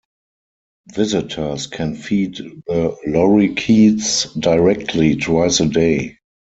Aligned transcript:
Visitors 0.91 1.67
can 1.67 1.93
feed 1.93 2.35
the 2.65 2.97
lorikeets 3.05 4.33
directly 4.41 5.15
twice 5.15 5.59
a 5.59 5.67
day. 5.67 6.17